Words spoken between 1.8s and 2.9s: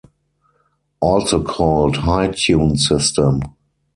High Tune